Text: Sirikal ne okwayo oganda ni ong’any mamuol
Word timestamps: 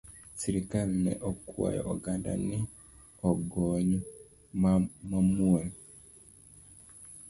Sirikal 0.39 0.89
ne 1.03 1.13
okwayo 1.29 1.81
oganda 1.93 2.31
ni 2.47 2.59
ong’any 3.29 3.91
mamuol 5.09 5.65